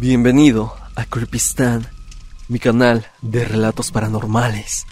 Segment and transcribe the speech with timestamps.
[0.00, 1.86] Bienvenido a Creepistan,
[2.48, 4.86] mi canal de relatos paranormales.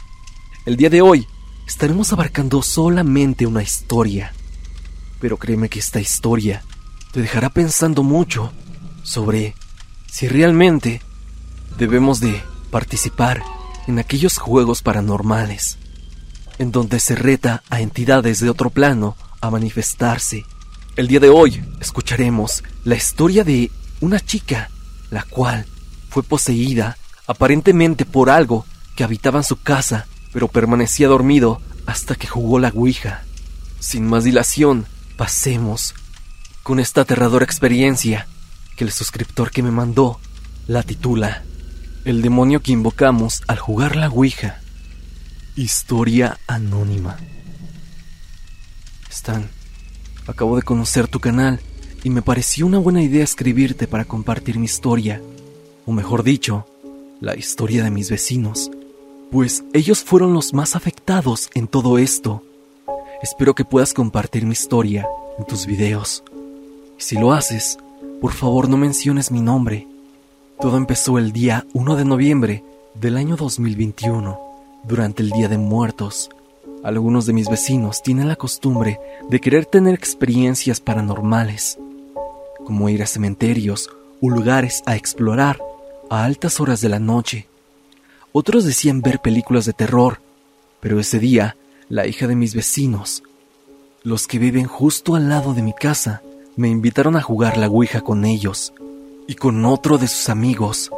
[0.67, 1.27] El día de hoy
[1.67, 4.35] estaremos abarcando solamente una historia,
[5.19, 6.63] pero créeme que esta historia
[7.11, 8.53] te dejará pensando mucho
[9.03, 9.55] sobre
[10.11, 11.01] si realmente
[11.79, 13.43] debemos de participar
[13.87, 15.79] en aquellos juegos paranormales,
[16.59, 20.45] en donde se reta a entidades de otro plano a manifestarse.
[20.97, 23.71] El día de hoy escucharemos la historia de
[24.03, 24.69] una chica
[25.11, 25.67] la cual
[26.09, 28.65] fue poseída aparentemente por algo
[28.97, 33.23] que habitaba en su casa, pero permanecía dormido hasta que jugó la Ouija.
[33.79, 35.95] Sin más dilación, pasemos
[36.63, 38.27] con esta aterradora experiencia
[38.77, 40.21] que el suscriptor que me mandó
[40.67, 41.43] la titula
[42.05, 44.61] El demonio que invocamos al jugar la Ouija.
[45.55, 47.17] Historia anónima.
[49.11, 49.51] Stan,
[50.27, 51.61] acabo de conocer tu canal
[52.05, 55.21] y me pareció una buena idea escribirte para compartir mi historia,
[55.87, 56.67] o mejor dicho,
[57.21, 58.71] la historia de mis vecinos,
[59.31, 62.43] pues ellos fueron los más afectados en todo esto.
[63.23, 65.07] Espero que puedas compartir mi historia
[65.39, 66.23] en tus videos.
[66.99, 67.79] Y si lo haces,
[68.21, 69.87] por favor no menciones mi nombre.
[70.61, 74.39] Todo empezó el día 1 de noviembre del año 2021,
[74.85, 76.31] durante el Día de Muertos.
[76.85, 81.79] Algunos de mis vecinos tienen la costumbre de querer tener experiencias paranormales
[82.69, 83.89] como ir a cementerios
[84.21, 85.59] o lugares a explorar
[86.11, 87.49] a altas horas de la noche.
[88.33, 90.21] Otros decían ver películas de terror,
[90.79, 91.57] pero ese día
[91.89, 93.23] la hija de mis vecinos,
[94.03, 96.21] los que viven justo al lado de mi casa,
[96.57, 98.75] me invitaron a jugar la Ouija con ellos
[99.27, 100.91] y con otro de sus amigos.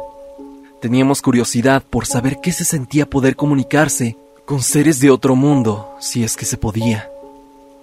[0.81, 6.25] Teníamos curiosidad por saber qué se sentía poder comunicarse con seres de otro mundo, si
[6.25, 7.09] es que se podía.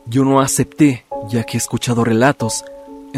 [0.05, 2.67] Yo no acepté, ya que he escuchado relatos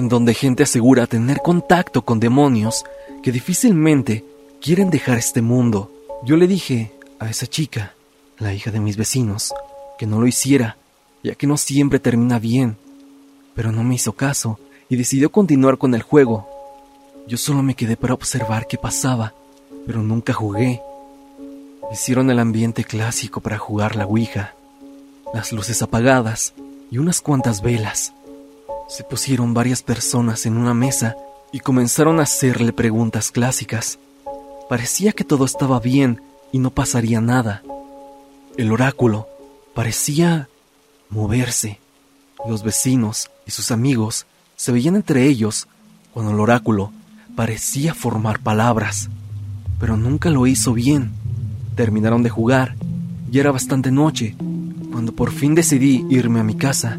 [0.01, 2.85] en donde gente asegura tener contacto con demonios
[3.23, 4.25] que difícilmente
[4.61, 5.93] quieren dejar este mundo.
[6.25, 7.95] Yo le dije a esa chica,
[8.39, 9.55] la hija de mis vecinos,
[9.99, 10.79] que no lo hiciera,
[11.23, 12.79] ya que no siempre termina bien,
[13.55, 14.59] pero no me hizo caso
[14.89, 16.49] y decidió continuar con el juego.
[17.29, 19.35] Yo solo me quedé para observar qué pasaba,
[19.87, 20.81] pero nunca jugué.
[21.93, 24.55] Hicieron el ambiente clásico para jugar la Ouija,
[25.35, 26.55] las luces apagadas
[26.91, 28.15] y unas cuantas velas.
[28.91, 31.15] Se pusieron varias personas en una mesa
[31.53, 34.01] y comenzaron a hacerle preguntas clásicas.
[34.69, 36.21] Parecía que todo estaba bien
[36.51, 37.63] y no pasaría nada.
[38.57, 39.29] El oráculo
[39.77, 40.49] parecía
[41.09, 41.79] moverse.
[42.49, 45.69] Los vecinos y sus amigos se veían entre ellos
[46.13, 46.91] cuando el oráculo
[47.37, 49.09] parecía formar palabras,
[49.79, 51.13] pero nunca lo hizo bien.
[51.77, 52.75] Terminaron de jugar
[53.31, 54.35] y era bastante noche
[54.91, 56.99] cuando por fin decidí irme a mi casa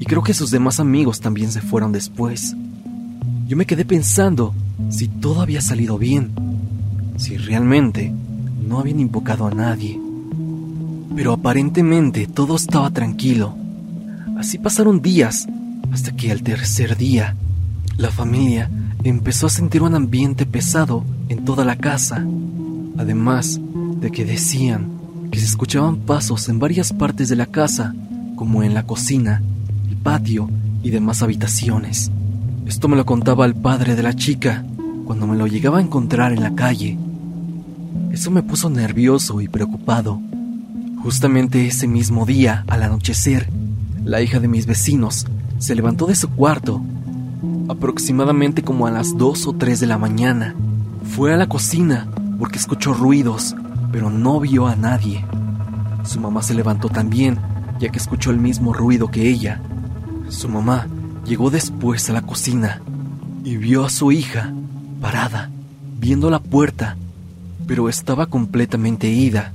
[0.00, 2.56] y creo que sus demás amigos también se fueron después.
[3.46, 4.54] Yo me quedé pensando
[4.88, 6.30] si todo había salido bien,
[7.18, 8.10] si realmente
[8.66, 10.00] no habían invocado a nadie.
[11.14, 13.54] Pero aparentemente todo estaba tranquilo.
[14.38, 15.46] Así pasaron días
[15.92, 17.36] hasta que al tercer día
[17.98, 18.70] la familia
[19.04, 22.24] empezó a sentir un ambiente pesado en toda la casa,
[22.96, 23.60] además
[24.00, 24.98] de que decían
[25.30, 27.94] que se escuchaban pasos en varias partes de la casa,
[28.34, 29.42] como en la cocina
[30.02, 30.48] patio
[30.82, 32.10] y demás habitaciones.
[32.66, 34.64] Esto me lo contaba el padre de la chica
[35.04, 36.96] cuando me lo llegaba a encontrar en la calle.
[38.12, 40.20] Eso me puso nervioso y preocupado.
[41.02, 43.48] Justamente ese mismo día, al anochecer,
[44.04, 45.26] la hija de mis vecinos
[45.58, 46.82] se levantó de su cuarto,
[47.68, 50.54] aproximadamente como a las 2 o 3 de la mañana.
[51.14, 53.54] Fue a la cocina porque escuchó ruidos,
[53.92, 55.24] pero no vio a nadie.
[56.04, 57.38] Su mamá se levantó también,
[57.78, 59.60] ya que escuchó el mismo ruido que ella,
[60.30, 60.86] su mamá
[61.26, 62.80] llegó después a la cocina
[63.44, 64.52] y vio a su hija
[65.00, 65.50] parada,
[65.98, 66.96] viendo la puerta,
[67.66, 69.52] pero estaba completamente ida.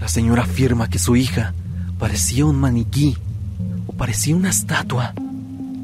[0.00, 1.52] La señora afirma que su hija
[1.98, 3.16] parecía un maniquí
[3.86, 5.14] o parecía una estatua.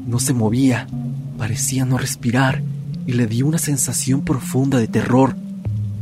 [0.07, 0.87] No se movía,
[1.37, 2.61] parecía no respirar
[3.05, 5.35] y le dio una sensación profunda de terror,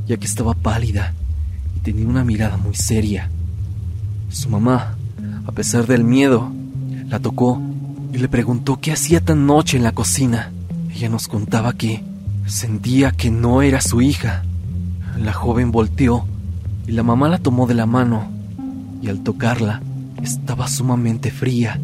[0.07, 1.13] ya que estaba pálida
[1.75, 3.29] y tenía una mirada muy seria.
[4.29, 4.95] Su mamá,
[5.45, 6.51] a pesar del miedo,
[7.07, 7.61] la tocó
[8.13, 10.51] y le preguntó qué hacía tan noche en la cocina.
[10.93, 12.03] Ella nos contaba que
[12.45, 14.43] sentía que no era su hija.
[15.19, 16.25] La joven volteó
[16.85, 18.27] y la mamá la tomó de la mano
[19.01, 19.81] y al tocarla
[20.21, 21.79] estaba sumamente fría.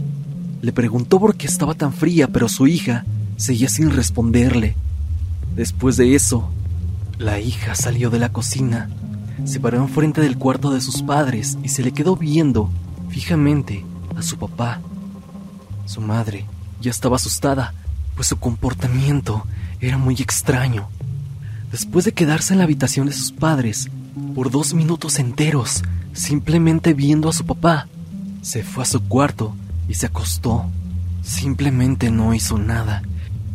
[0.62, 3.06] Le preguntó por qué estaba tan fría, pero su hija
[3.38, 4.76] seguía sin responderle.
[5.56, 6.52] Después de eso,
[7.18, 8.90] la hija salió de la cocina,
[9.46, 12.70] se paró enfrente del cuarto de sus padres y se le quedó viendo
[13.10, 13.84] fijamente
[14.16, 14.80] a su papá.
[15.90, 16.46] Su madre
[16.80, 17.74] ya estaba asustada,
[18.16, 19.44] pues su comportamiento
[19.82, 20.88] era muy extraño.
[21.72, 23.90] después de quedarse en la habitación de sus padres
[24.36, 25.82] por dos minutos enteros,
[26.14, 27.88] simplemente viendo a su papá,
[28.44, 29.56] se fue a su cuarto
[29.88, 30.70] y se acostó.
[31.24, 33.02] Simplemente no hizo nada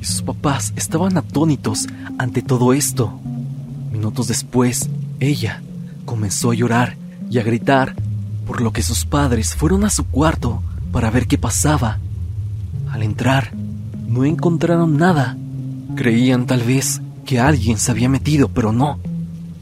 [0.00, 1.86] y sus papás estaban atónitos
[2.18, 3.16] ante todo esto.
[3.92, 4.90] Minutos después,
[5.20, 5.62] ella
[6.04, 6.96] comenzó a llorar
[7.30, 7.94] y a gritar,
[8.44, 12.00] por lo que sus padres fueron a su cuarto para ver qué pasaba.
[12.94, 13.50] Al entrar,
[14.06, 15.36] no encontraron nada.
[15.96, 19.00] Creían tal vez que alguien se había metido, pero no.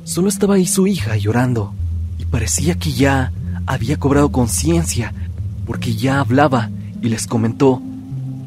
[0.04, 1.72] Solo estaba ahí su hija llorando
[2.18, 3.32] y parecía que ya
[3.64, 5.14] había cobrado conciencia
[5.64, 6.68] porque ya hablaba
[7.00, 7.80] y les comentó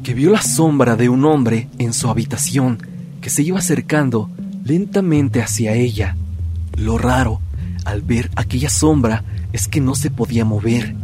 [0.04, 2.78] que vio la sombra de un hombre en su habitación
[3.20, 4.30] que se iba acercando
[4.62, 6.14] lentamente hacia ella.
[6.76, 7.40] Lo raro
[7.84, 10.94] al ver aquella sombra es que no se podía mover,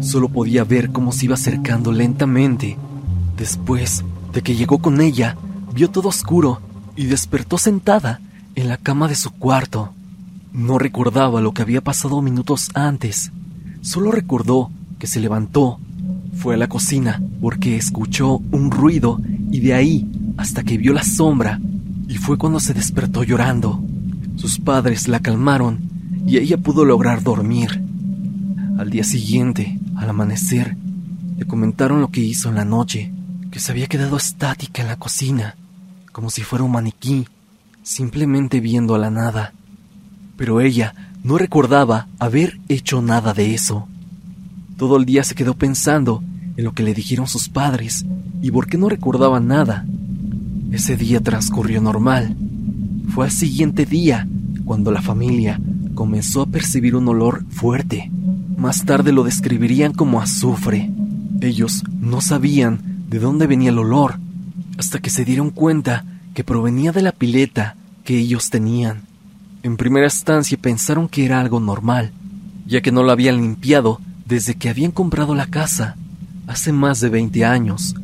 [0.00, 2.78] solo podía ver cómo se iba acercando lentamente.
[3.38, 5.36] Después de que llegó con ella,
[5.74, 6.60] vio todo oscuro
[6.96, 8.20] y despertó sentada
[8.54, 9.92] en la cama de su cuarto.
[10.52, 13.30] No recordaba lo que había pasado minutos antes,
[13.80, 15.78] solo recordó que se levantó
[16.38, 19.20] fue a la cocina porque escuchó un ruido
[19.50, 21.60] y de ahí hasta que vio la sombra
[22.06, 23.82] y fue cuando se despertó llorando.
[24.36, 25.80] Sus padres la calmaron
[26.26, 27.82] y ella pudo lograr dormir.
[28.78, 30.76] Al día siguiente, al amanecer,
[31.36, 33.12] le comentaron lo que hizo en la noche,
[33.50, 35.56] que se había quedado estática en la cocina,
[36.12, 37.26] como si fuera un maniquí,
[37.82, 39.52] simplemente viendo a la nada.
[40.36, 43.88] Pero ella no recordaba haber hecho nada de eso.
[44.76, 46.22] Todo el día se quedó pensando
[46.56, 48.04] en lo que le dijeron sus padres
[48.42, 49.84] y por qué no recordaba nada.
[50.70, 52.36] Ese día transcurrió normal.
[53.08, 54.28] Fue al siguiente día
[54.64, 55.60] cuando la familia
[55.94, 58.10] comenzó a percibir un olor fuerte.
[58.56, 60.90] Más tarde lo describirían como azufre.
[61.40, 64.18] Ellos no sabían de dónde venía el olor
[64.78, 69.02] hasta que se dieron cuenta que provenía de la pileta que ellos tenían.
[69.62, 72.12] En primera instancia pensaron que era algo normal,
[72.66, 75.96] ya que no lo habían limpiado desde que habían comprado la casa,
[76.46, 77.94] hace más de 20 años,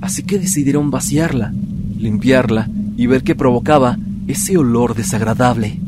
[0.00, 1.52] así que decidieron vaciarla,
[1.98, 5.80] limpiarla y ver qué provocaba ese olor desagradable.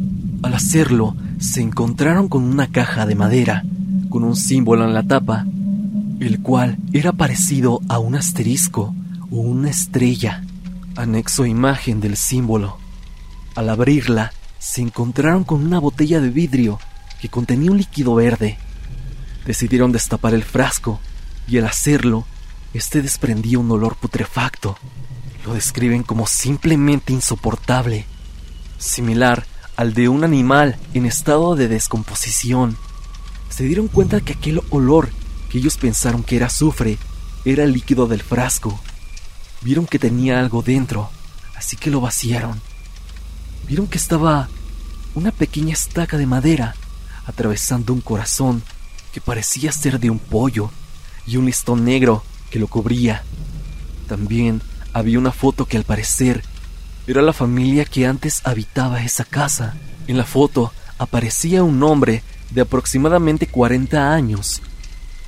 [0.43, 3.65] Al hacerlo, se encontraron con una caja de madera,
[4.09, 5.47] con un símbolo en la tapa,
[6.21, 8.95] el cual era parecido a un asterisco
[9.31, 10.45] o una estrella,
[10.97, 12.79] anexo imagen del símbolo.
[13.55, 16.79] Al abrirla, se encontraron con una botella de vidrio
[17.21, 18.59] que contenía un líquido verde.
[19.47, 21.01] Decidieron destapar el frasco
[21.47, 22.27] y al hacerlo,
[22.73, 24.77] este desprendía un olor putrefacto.
[25.45, 28.07] Lo describen como simplemente insoportable,
[28.79, 29.45] similar
[29.77, 32.77] al de un animal en estado de descomposición.
[33.51, 35.11] Se dieron cuenta que aquel olor
[35.59, 36.99] ellos pensaron que era azufre
[37.45, 38.81] era líquido del frasco.
[39.61, 41.11] Vieron que tenía algo dentro,
[41.57, 42.61] así que lo vaciaron.
[43.67, 44.49] Vieron que estaba
[45.15, 46.75] una pequeña estaca de madera
[47.27, 48.63] atravesando un corazón
[49.13, 50.71] que parecía ser de un pollo,
[51.27, 53.23] y un listón negro que lo cubría.
[54.09, 54.61] También
[54.93, 56.43] había una foto que al parecer
[57.07, 59.75] era la familia que antes habitaba esa casa.
[60.07, 64.63] En la foto aparecía un hombre de aproximadamente 40 años,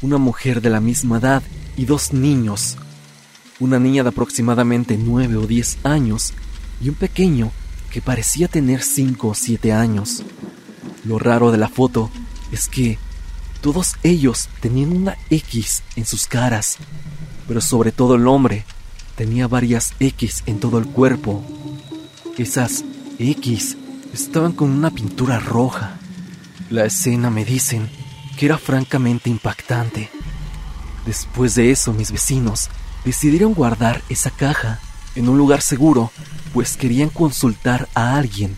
[0.02, 1.42] una mujer de la misma edad
[1.76, 2.76] y dos niños,
[3.60, 6.32] una niña de aproximadamente 9 o 10 años
[6.80, 7.52] y un pequeño
[7.90, 10.22] que parecía tener 5 o 7 años.
[11.04, 12.10] Lo raro de la foto
[12.52, 12.98] es que
[13.60, 16.76] todos ellos tenían una X en sus caras,
[17.48, 18.64] pero sobre todo el hombre
[19.16, 21.42] tenía varias X en todo el cuerpo.
[22.36, 22.84] Esas
[23.18, 23.76] X
[24.12, 25.98] estaban con una pintura roja.
[26.70, 27.88] La escena me dicen
[28.36, 30.10] que era francamente impactante.
[31.06, 32.68] Después de eso, mis vecinos
[33.04, 34.80] decidieron guardar esa caja
[35.14, 36.10] en un lugar seguro,
[36.52, 38.56] pues querían consultar a alguien,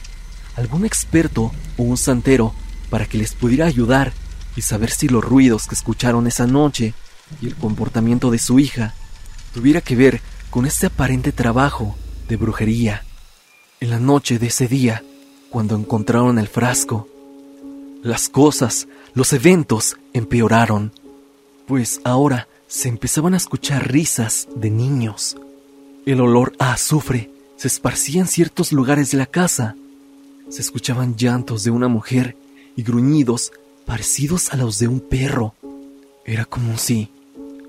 [0.56, 2.54] algún experto o un santero,
[2.90, 4.12] para que les pudiera ayudar
[4.56, 6.94] y saber si los ruidos que escucharon esa noche
[7.40, 8.94] y el comportamiento de su hija
[9.52, 10.20] tuviera que ver
[10.50, 11.97] con este aparente trabajo
[12.28, 13.04] de brujería.
[13.80, 15.04] En la noche de ese día,
[15.50, 17.08] cuando encontraron el frasco,
[18.02, 20.93] las cosas, los eventos empeoraron,
[21.67, 25.37] pues ahora se empezaban a escuchar risas de niños.
[26.07, 29.75] El olor a azufre se esparcía en ciertos lugares de la casa.
[30.49, 32.37] Se escuchaban llantos de una mujer
[32.76, 33.52] y gruñidos
[33.85, 35.55] parecidos a los de un perro.
[36.25, 37.11] Era como si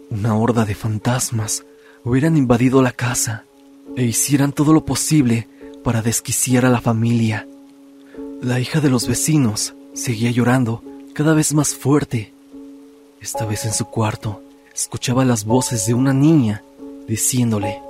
[0.10, 1.64] una horda de fantasmas
[2.04, 3.46] hubieran invadido la casa
[3.96, 5.48] e hicieran todo lo posible
[5.84, 7.48] para desquiciar a la familia.
[8.42, 12.34] La hija de los vecinos seguía llorando cada vez más fuerte.
[13.22, 14.42] Esta vez en su cuarto
[14.74, 16.64] escuchaba las voces de una niña
[17.08, 17.82] diciéndole,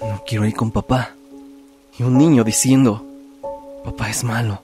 [0.00, 1.14] no quiero ir con papá.
[1.98, 3.04] Y un niño diciendo,
[3.84, 4.62] papá es malo.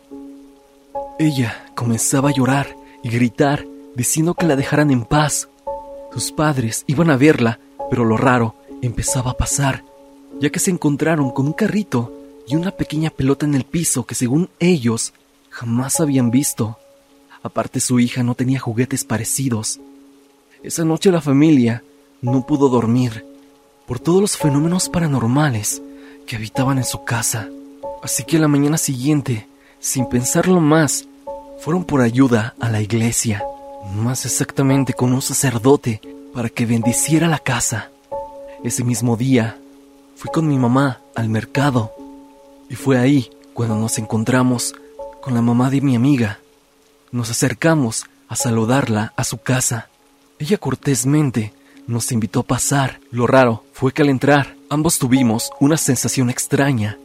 [1.19, 3.65] Ella comenzaba a llorar y gritar,
[3.95, 5.49] diciendo que la dejaran en paz.
[6.13, 7.59] Sus padres iban a verla,
[7.91, 9.85] pero lo raro empezaba a pasar,
[10.41, 12.13] ya que se encontraron con un carrito
[12.47, 15.13] y una pequeña pelota en el piso que según ellos
[15.55, 16.77] jamás habían visto.
[17.45, 19.79] Aparte su hija no tenía juguetes parecidos.
[20.65, 21.85] Esa noche la familia
[22.21, 23.25] no pudo dormir
[23.87, 25.81] por todos los fenómenos paranormales
[26.27, 27.49] que habitaban en su casa.
[28.03, 29.47] Así que la mañana siguiente,
[29.79, 31.07] sin pensarlo más,
[31.61, 33.45] fueron por ayuda a la iglesia,
[33.95, 36.01] más exactamente con un sacerdote,
[36.35, 37.91] para que bendiciera la casa.
[38.65, 39.57] Ese mismo día,
[40.17, 41.93] fui con mi mamá al mercado
[42.69, 44.75] y fue ahí cuando nos encontramos
[45.25, 46.39] con la mamá de mi amiga.
[47.11, 49.89] Nos acercamos a saludarla a su casa.
[50.39, 51.55] Ella cortésmente
[51.87, 53.01] nos invitó a pasar.
[53.11, 56.99] Lo raro fue que al entrar ambos tuvimos una sensación extraña.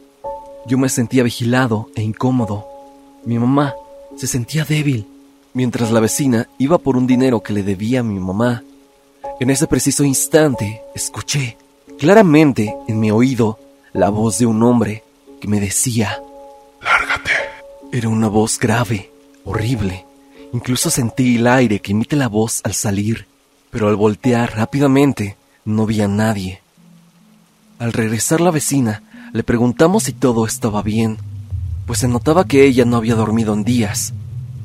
[0.68, 2.68] Yo me sentía vigilado e incómodo.
[3.24, 3.74] Mi mamá
[4.18, 5.08] se sentía débil,
[5.54, 8.64] mientras la vecina iba por un dinero que le debía a mi mamá.
[9.40, 11.56] En ese preciso instante escuché
[11.98, 13.60] claramente en mi oído
[13.94, 15.06] la voz de un hombre
[15.40, 16.22] que me decía.
[17.91, 19.12] Era una voz grave,
[19.46, 20.05] horrible.
[20.53, 23.25] Incluso sentí el aire que emite la voz al salir,
[23.72, 26.62] pero al voltear rápidamente no vi a nadie.
[27.79, 29.01] Al regresar la vecina,
[29.34, 31.17] le preguntamos si todo estaba bien,
[31.88, 34.13] pues se notaba que ella no había dormido en días,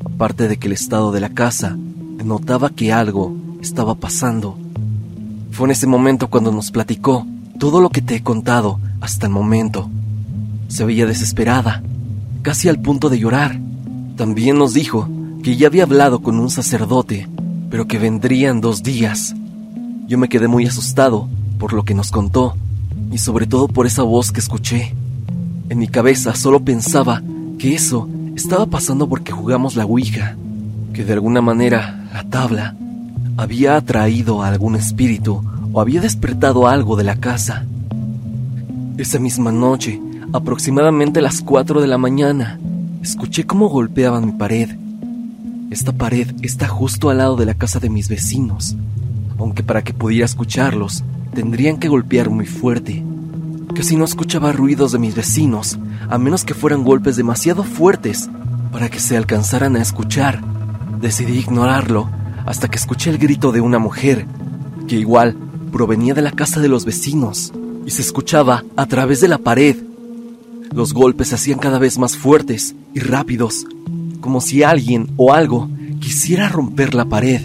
[0.05, 4.59] aparte de que el estado de la casa denotaba que algo estaba pasando.
[5.51, 7.27] Fue en ese momento cuando nos platicó
[7.59, 9.89] todo lo que te he contado hasta el momento.
[10.69, 11.83] Se veía desesperada,
[12.45, 13.59] casi al punto de llorar.
[14.17, 15.09] También nos dijo
[15.43, 17.27] que ya había hablado con un sacerdote,
[17.71, 19.35] pero que vendría en dos días.
[20.07, 21.27] Yo me quedé muy asustado
[21.59, 22.55] por lo que nos contó
[23.11, 24.95] y sobre todo por esa voz que escuché.
[25.71, 27.23] En mi cabeza solo pensaba
[27.59, 30.37] que eso estaba pasando porque jugamos la Ouija,
[30.93, 32.77] que de alguna manera la tabla
[33.39, 37.65] había atraído a algún espíritu o había despertado algo de la casa.
[38.99, 39.99] Esa misma noche,
[40.35, 42.59] aproximadamente a las 4 de la mañana,
[43.01, 44.69] escuché cómo golpeaban mi pared.
[45.71, 48.75] Esta pared está justo al lado de la casa de mis vecinos,
[49.39, 53.05] aunque para que pudiera escucharlos, tendrían que golpear muy fuerte.
[53.77, 55.79] Casi no escuchaba ruidos de mis vecinos,
[56.11, 58.29] a menos que fueran golpes demasiado fuertes
[58.73, 60.41] para que se alcanzaran a escuchar.
[61.01, 62.11] Decidí ignorarlo
[62.45, 64.27] hasta que escuché el grito de una mujer,
[64.89, 65.37] que igual
[65.71, 67.53] provenía de la casa de los vecinos
[67.87, 69.94] y se escuchaba a través de la pared.
[70.73, 73.67] Los golpes se hacían cada vez más fuertes y rápidos,
[74.21, 75.69] como si alguien o algo
[76.01, 77.43] quisiera romper la pared.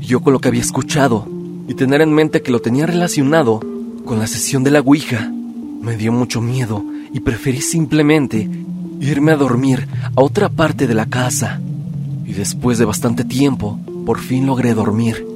[0.00, 1.26] Yo con lo que había escuchado
[1.68, 3.60] y tener en mente que lo tenía relacionado
[4.04, 5.30] con la sesión de la Ouija,
[5.80, 8.48] me dio mucho miedo y preferí simplemente
[9.00, 11.60] irme a dormir a otra parte de la casa.
[12.26, 15.26] Y después de bastante tiempo, por fin logré dormir.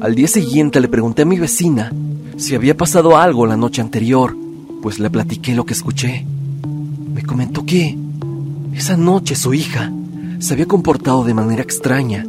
[0.00, 1.92] Al día siguiente le pregunté a mi vecina
[2.36, 4.36] si había pasado algo la noche anterior,
[4.80, 6.24] pues le platiqué lo que escuché.
[7.28, 7.94] Me comentó que
[8.72, 9.92] esa noche su hija
[10.38, 12.24] se había comportado de manera extraña,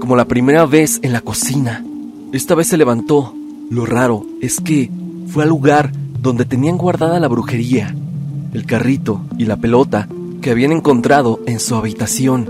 [0.00, 1.84] como la primera vez en la cocina.
[2.32, 3.34] Esta vez se levantó.
[3.68, 4.90] Lo raro es que
[5.28, 5.92] fue al lugar
[6.22, 7.94] donde tenían guardada la brujería,
[8.54, 10.08] el carrito y la pelota
[10.40, 12.48] que habían encontrado en su habitación.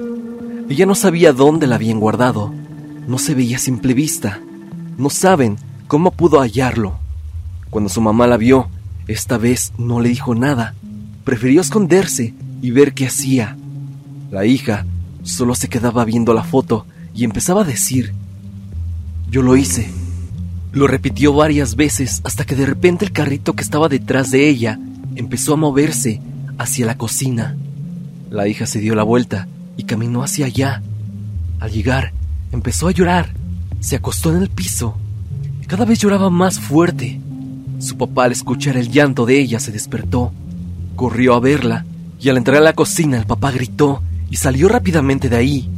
[0.69, 2.55] Ella no sabía dónde la habían guardado.
[3.09, 4.39] No se veía a simple vista.
[4.99, 5.57] No saben
[5.89, 7.01] cómo pudo hallarlo.
[7.71, 8.69] Cuando su mamá la vio,
[9.09, 10.77] esta vez no le dijo nada.
[11.27, 13.57] Prefirió esconderse y ver qué hacía.
[14.31, 14.87] La hija
[15.25, 18.15] solo se quedaba viendo la foto y empezaba a decir,
[19.29, 19.91] yo lo hice.
[20.71, 24.79] Lo repitió varias veces hasta que de repente el carrito que estaba detrás de ella
[25.17, 26.21] empezó a moverse
[26.59, 27.57] hacia la cocina.
[28.31, 30.81] La hija se dio la vuelta y caminó hacia allá.
[31.59, 32.13] Al llegar,
[32.53, 33.33] empezó a llorar.
[33.81, 34.97] Se acostó en el piso.
[35.67, 37.19] Cada vez lloraba más fuerte.
[37.81, 40.33] Su papá al escuchar el llanto de ella se despertó.
[40.97, 41.85] Corrió a verla
[42.19, 45.71] y al entrar a la cocina el papá gritó y salió rápidamente de ahí.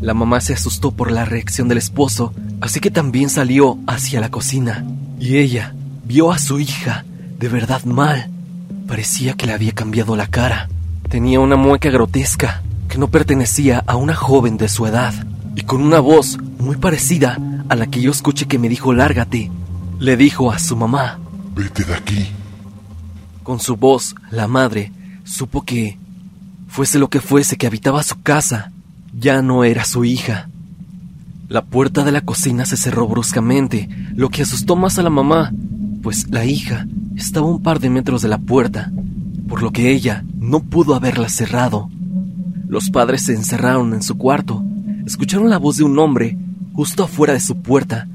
[0.00, 4.30] La mamá se asustó por la reacción del esposo, así que también salió hacia la
[4.30, 4.84] cocina.
[5.20, 7.04] Y ella vio a su hija
[7.38, 8.30] de verdad mal.
[8.86, 10.68] Parecía que le había cambiado la cara.
[11.08, 15.12] Tenía una mueca grotesca que no pertenecía a una joven de su edad
[15.56, 17.38] y con una voz muy parecida
[17.68, 19.50] a la que yo escuché que me dijo lárgate,
[19.98, 21.18] le dijo a su mamá,
[21.54, 22.28] Vete de aquí.
[23.42, 24.92] Con su voz, la madre
[25.24, 25.98] supo que,
[26.68, 28.72] fuese lo que fuese que habitaba su casa,
[29.18, 30.48] ya no era su hija.
[31.48, 35.52] La puerta de la cocina se cerró bruscamente, lo que asustó más a la mamá,
[36.02, 38.90] pues la hija estaba un par de metros de la puerta,
[39.48, 41.90] por lo que ella no pudo haberla cerrado.
[42.68, 44.64] Los padres se encerraron en su cuarto.
[45.04, 46.38] Escucharon la voz de un hombre
[46.72, 48.08] justo afuera de su puerta,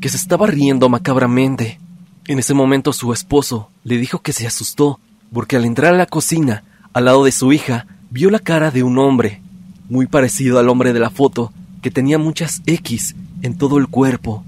[0.00, 1.80] que se estaba riendo macabramente.
[2.26, 4.98] En ese momento su esposo le dijo que se asustó,
[5.30, 6.64] porque al entrar a la cocina,
[6.94, 9.42] al lado de su hija, vio la cara de un hombre,
[9.90, 11.52] muy parecido al hombre de la foto,
[11.82, 14.42] que tenía muchas X en todo el cuerpo.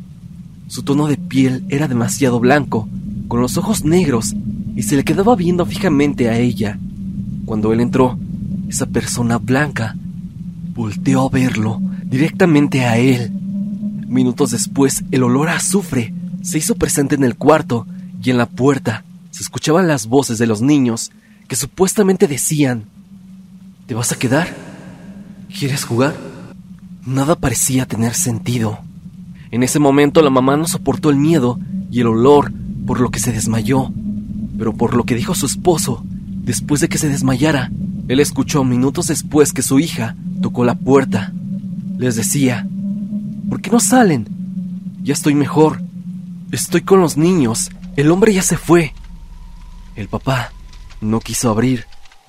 [0.68, 2.88] Su tono de piel era demasiado blanco,
[3.28, 4.35] con los ojos negros,
[4.75, 6.78] y se le quedaba viendo fijamente a ella.
[7.45, 8.18] Cuando él entró,
[8.71, 9.97] esa persona blanca
[10.75, 13.30] volteó a verlo directamente a él.
[14.09, 16.14] Minutos después, el olor a azufre
[16.47, 17.88] se hizo presente en el cuarto
[18.23, 21.11] y en la puerta se escuchaban las voces de los niños
[21.49, 22.85] que supuestamente decían,
[23.87, 24.55] ¿te vas a quedar?
[25.59, 26.15] ¿Quieres jugar?
[27.05, 28.79] Nada parecía tener sentido.
[29.50, 31.59] En ese momento la mamá no soportó el miedo
[31.91, 32.53] y el olor,
[32.87, 33.91] por lo que se desmayó.
[34.57, 37.73] Pero por lo que dijo su esposo, después de que se desmayara,
[38.07, 41.33] él escuchó minutos después que su hija tocó la puerta.
[41.99, 42.69] Les decía,
[43.50, 44.29] ¿por qué no salen?
[45.03, 45.86] Ya estoy mejor.
[46.53, 47.71] Estoy con los niños.
[47.97, 48.95] El hombre ya se fue.
[49.97, 50.53] El papá
[51.00, 51.87] no quiso abrir,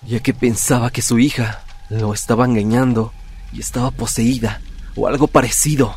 [0.07, 3.13] ya que pensaba que su hija lo estaba engañando
[3.53, 4.61] y estaba poseída,
[4.95, 5.95] o algo parecido,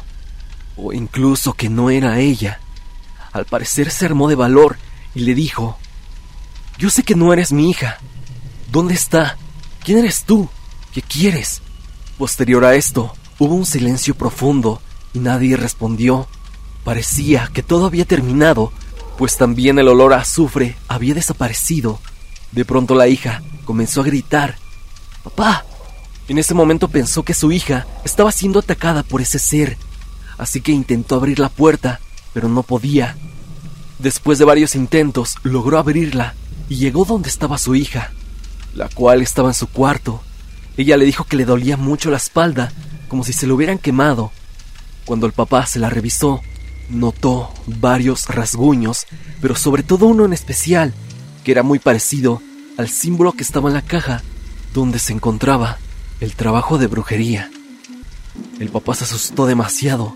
[0.76, 2.60] o incluso que no era ella.
[3.32, 4.76] Al parecer se armó de valor
[5.14, 5.78] y le dijo,
[6.78, 7.98] Yo sé que no eres mi hija.
[8.70, 9.38] ¿Dónde está?
[9.82, 10.48] ¿Quién eres tú?
[10.92, 11.62] ¿Qué quieres?
[12.18, 14.82] Posterior a esto, hubo un silencio profundo
[15.14, 16.28] y nadie respondió.
[16.84, 18.72] Parecía que todo había terminado,
[19.18, 22.00] pues también el olor a azufre había desaparecido.
[22.52, 24.56] De pronto la hija comenzó a gritar,
[25.22, 25.64] ¡Papá!
[26.28, 29.76] En ese momento pensó que su hija estaba siendo atacada por ese ser,
[30.38, 32.00] así que intentó abrir la puerta,
[32.32, 33.16] pero no podía.
[33.98, 36.34] Después de varios intentos, logró abrirla
[36.68, 38.12] y llegó donde estaba su hija,
[38.74, 40.22] la cual estaba en su cuarto.
[40.76, 42.72] Ella le dijo que le dolía mucho la espalda,
[43.08, 44.30] como si se lo hubieran quemado.
[45.04, 46.40] Cuando el papá se la revisó,
[46.90, 49.06] notó varios rasguños,
[49.40, 50.92] pero sobre todo uno en especial,
[51.44, 52.42] que era muy parecido
[52.76, 54.22] al símbolo que estaba en la caja
[54.74, 55.78] donde se encontraba
[56.20, 57.50] el trabajo de brujería.
[58.58, 60.14] El papá se asustó demasiado.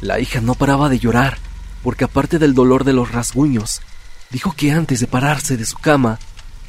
[0.00, 1.38] La hija no paraba de llorar,
[1.82, 3.80] porque aparte del dolor de los rasguños,
[4.30, 6.18] dijo que antes de pararse de su cama,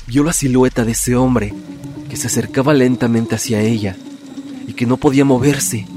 [0.08, 1.54] vio la silueta de ese hombre
[2.10, 3.96] que se acercaba lentamente hacia ella
[4.68, 5.88] y que no podía moverse,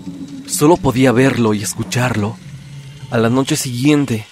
[0.47, 2.37] solo podía verlo y escucharlo.
[3.09, 4.27] A la noche siguiente,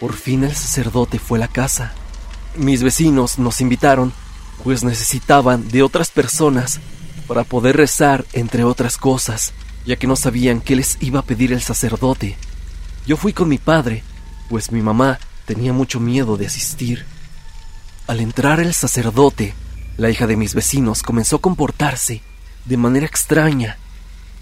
[0.00, 1.92] por fin el sacerdote fue a la casa.
[2.56, 4.12] Mis vecinos nos invitaron,
[4.64, 6.80] pues necesitaban de otras personas
[7.28, 9.52] para poder rezar, entre otras cosas,
[9.86, 12.36] ya que no sabían qué les iba a pedir el sacerdote.
[13.06, 14.02] Yo fui con mi padre,
[14.48, 17.06] pues mi mamá tenía mucho miedo de asistir.
[18.08, 19.54] Al entrar el sacerdote,
[19.96, 22.22] la hija de mis vecinos comenzó a comportarse
[22.64, 23.78] de manera extraña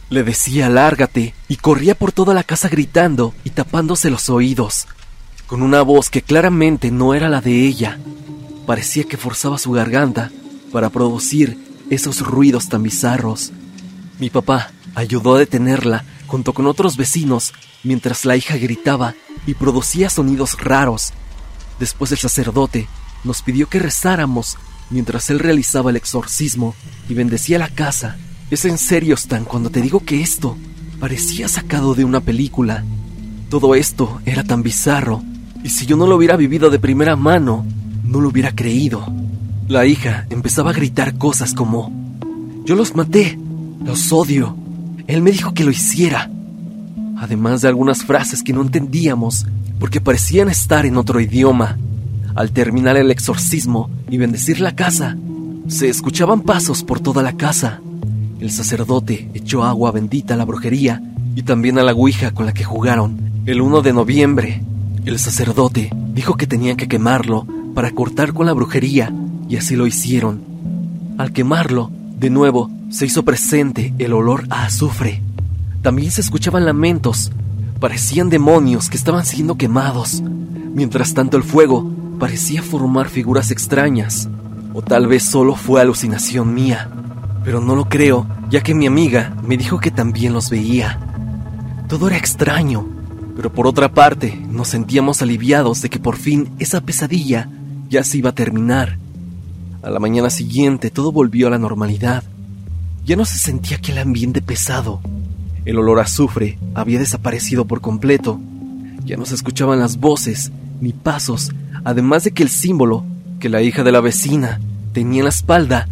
[0.09, 4.87] le decía lárgate y corría por toda la casa gritando y tapándose los oídos,
[5.47, 7.99] con una voz que claramente no era la de ella.
[8.67, 10.31] Parecía que forzaba su garganta
[10.73, 11.59] para producir
[11.91, 13.53] esos ruidos tan bizarros.
[14.19, 17.53] Mi papá ayudó a detenerla junto con otros vecinos
[17.85, 19.15] mientras la hija gritaba
[19.47, 21.13] y producía sonidos raros.
[21.79, 22.89] Después el sacerdote
[23.25, 24.57] nos pidió que rezáramos
[24.91, 26.75] mientras él realizaba el exorcismo
[27.09, 28.17] y bendecía la casa
[28.51, 30.57] es en serio, Stan, cuando te digo que esto
[31.01, 32.85] parecía sacado de una película.
[33.51, 35.23] Todo esto era tan bizarro,
[35.63, 37.65] y si yo no lo hubiera vivido de primera mano,
[38.05, 39.07] no lo hubiera creído.
[39.69, 41.93] La hija empezaba a gritar cosas como,
[42.65, 43.39] yo los maté,
[43.85, 44.57] los odio,
[45.07, 46.31] él me dijo que lo hiciera.
[47.19, 49.47] Además de algunas frases que no entendíamos,
[49.79, 51.79] porque parecían estar en otro idioma.
[52.35, 55.17] Al terminar el exorcismo y bendecir la casa,
[55.69, 57.81] se escuchaban pasos por toda la casa.
[58.39, 61.01] El sacerdote echó agua bendita a la brujería
[61.35, 63.17] y también a la ouija con la que jugaron.
[63.47, 64.63] El 1 de noviembre,
[65.07, 69.11] el sacerdote dijo que tenían que quemarlo para cortar con la brujería
[69.49, 70.43] y así lo hicieron.
[71.17, 75.23] Al quemarlo, de nuevo, se hizo presente el olor a azufre.
[75.81, 77.33] También se escuchaban lamentos.
[77.81, 80.23] Parecían demonios que estaban siendo quemados.
[80.75, 84.29] Mientras tanto el fuego parecía formar figuras extrañas.
[84.75, 86.91] O tal vez solo fue alucinación mía
[87.47, 90.99] pero no lo creo, ya que mi amiga me dijo que también los veía.
[91.89, 92.85] Todo era extraño,
[93.37, 97.49] pero por otra parte nos sentíamos aliviados de que por fin esa pesadilla
[97.89, 98.99] ya se iba a terminar.
[99.81, 102.25] A la mañana siguiente todo volvió a la normalidad.
[103.05, 105.01] Ya no se sentía aquel ambiente pesado.
[105.65, 108.41] El olor a azufre había desaparecido por completo.
[109.05, 111.53] Ya no se escuchaban las voces ni pasos,
[111.85, 113.05] además de que el símbolo
[113.39, 114.59] que la hija de la vecina
[114.93, 115.87] tenía en la espalda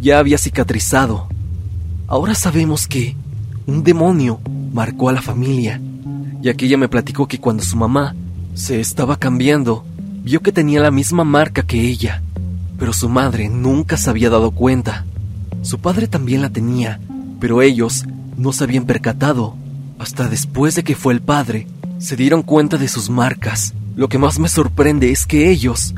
[0.00, 1.28] ya había cicatrizado.
[2.06, 3.16] Ahora sabemos que
[3.66, 4.40] un demonio
[4.72, 5.80] marcó a la familia,
[6.40, 8.14] ya que ella me platicó que cuando su mamá
[8.54, 9.84] se estaba cambiando,
[10.24, 12.22] vio que tenía la misma marca que ella,
[12.78, 15.04] pero su madre nunca se había dado cuenta.
[15.62, 17.00] Su padre también la tenía,
[17.38, 18.04] pero ellos
[18.36, 19.54] no se habían percatado.
[19.98, 21.66] Hasta después de que fue el padre,
[21.98, 23.74] se dieron cuenta de sus marcas.
[23.96, 25.94] Lo que más me sorprende es que ellos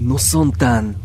[0.00, 0.96] no son tan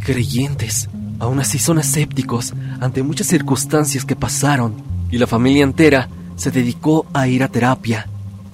[0.00, 0.88] creyentes.
[1.20, 4.74] Aún así son escépticos ante muchas circunstancias que pasaron
[5.10, 8.08] y la familia entera se dedicó a ir a terapia.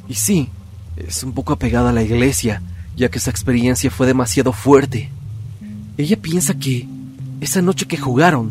[0.09, 0.49] Y sí,
[0.97, 2.61] es un poco apegada a la iglesia,
[2.97, 5.11] ya que esa experiencia fue demasiado fuerte.
[5.97, 6.89] Ella piensa que
[7.41, 8.51] esa noche que jugaron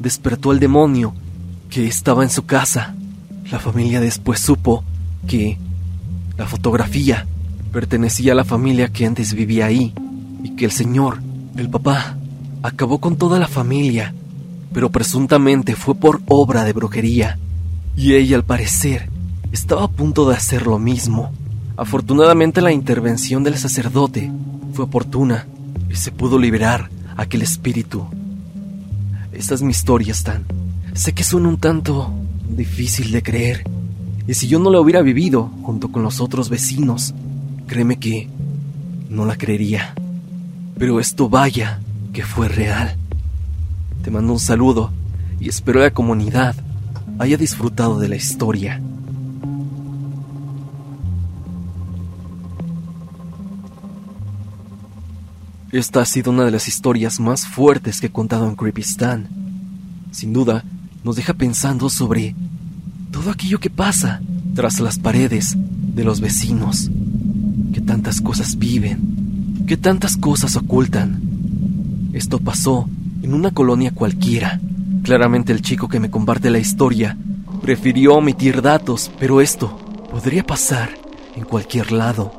[0.00, 1.12] despertó al demonio
[1.68, 2.94] que estaba en su casa.
[3.50, 4.84] La familia después supo
[5.28, 5.58] que
[6.38, 7.26] la fotografía
[7.72, 9.92] pertenecía a la familia que antes vivía ahí
[10.42, 11.20] y que el señor,
[11.56, 12.16] el papá,
[12.62, 14.14] acabó con toda la familia,
[14.72, 17.38] pero presuntamente fue por obra de brujería.
[17.96, 19.08] Y ella, al parecer,
[19.52, 21.32] estaba a punto de hacer lo mismo.
[21.76, 24.30] Afortunadamente la intervención del sacerdote
[24.72, 25.46] fue oportuna
[25.90, 28.06] y se pudo liberar aquel espíritu.
[29.32, 30.44] Esta es mi historia, Stan.
[30.92, 32.12] Sé que suena un tanto
[32.48, 33.64] difícil de creer.
[34.26, 37.14] Y si yo no la hubiera vivido junto con los otros vecinos,
[37.66, 38.28] créeme que
[39.08, 39.94] no la creería.
[40.78, 41.80] Pero esto vaya
[42.12, 42.96] que fue real.
[44.02, 44.92] Te mando un saludo
[45.38, 46.54] y espero la comunidad
[47.18, 48.80] haya disfrutado de la historia.
[55.72, 59.28] Esta ha sido una de las historias más fuertes que he contado en Creepy Stan.
[60.10, 60.64] Sin duda,
[61.04, 62.34] nos deja pensando sobre
[63.12, 64.20] todo aquello que pasa
[64.54, 66.90] tras las paredes de los vecinos.
[67.72, 71.19] Que tantas cosas viven, que tantas cosas ocultan.
[72.20, 72.86] Esto pasó
[73.22, 74.60] en una colonia cualquiera.
[75.02, 77.16] Claramente el chico que me comparte la historia
[77.62, 79.74] prefirió omitir datos, pero esto
[80.10, 80.90] podría pasar
[81.34, 82.30] en cualquier lado.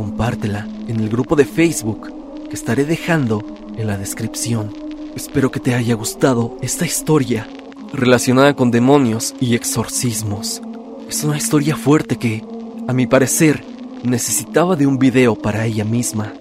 [0.01, 2.11] compártela en el grupo de Facebook
[2.49, 3.43] que estaré dejando
[3.77, 4.73] en la descripción.
[5.15, 7.47] Espero que te haya gustado esta historia
[7.93, 10.59] relacionada con demonios y exorcismos.
[11.07, 12.43] Es una historia fuerte que,
[12.87, 13.63] a mi parecer,
[14.03, 16.33] necesitaba de un video para ella misma.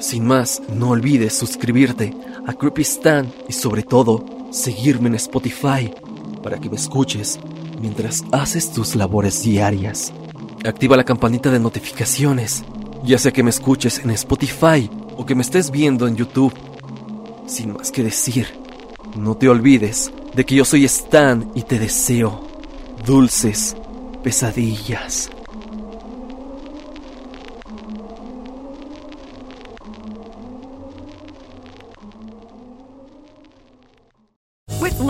[0.00, 2.12] Sin más, no olvides suscribirte
[2.48, 5.88] a Creepy Stan y sobre todo, seguirme en Spotify
[6.42, 7.38] para que me escuches
[7.80, 10.12] mientras haces tus labores diarias.
[10.64, 12.64] Activa la campanita de notificaciones,
[13.04, 16.54] ya sea que me escuches en Spotify o que me estés viendo en YouTube.
[17.46, 18.46] Sin más que decir,
[19.16, 22.46] no te olvides de que yo soy Stan y te deseo
[23.04, 23.76] dulces
[24.22, 25.30] pesadillas.